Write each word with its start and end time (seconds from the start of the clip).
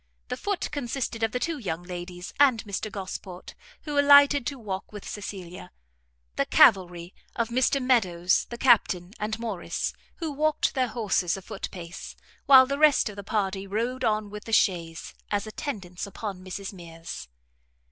The 0.29 0.35
foot 0.35 0.71
consisted 0.71 1.21
of 1.21 1.31
the 1.31 1.37
two 1.39 1.59
young 1.59 1.83
ladies, 1.83 2.33
and 2.39 2.63
Mr 2.63 2.91
Gosport, 2.91 3.53
who 3.83 3.99
alighted 3.99 4.47
to 4.47 4.57
walk 4.57 4.91
with 4.91 5.07
Cecilia; 5.07 5.69
the 6.37 6.47
cavalry, 6.47 7.13
of 7.35 7.49
Mr 7.49 7.79
Meadows, 7.79 8.45
the 8.49 8.57
Captain, 8.57 9.13
and 9.19 9.37
Morrice, 9.37 9.93
who 10.15 10.31
walked 10.31 10.73
their 10.73 10.87
horses 10.87 11.37
a 11.37 11.41
foot 11.43 11.69
pace, 11.69 12.15
while 12.47 12.65
the 12.65 12.79
rest 12.79 13.09
of 13.09 13.15
the 13.15 13.23
party 13.23 13.67
rode 13.67 14.03
on 14.03 14.31
with 14.31 14.45
the 14.45 14.53
chaise, 14.53 15.13
as 15.29 15.45
attendants 15.45 16.07
upon 16.07 16.43
Mrs 16.43 16.73
Mears. 16.73 17.27